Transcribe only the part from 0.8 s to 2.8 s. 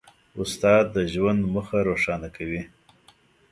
د ژوند موخه روښانه کوي.